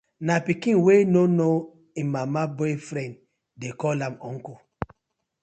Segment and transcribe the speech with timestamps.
[0.27, 1.55] Na pikin wey no know
[2.01, 3.13] im mama boyfriend
[3.59, 4.57] dey call am uncle.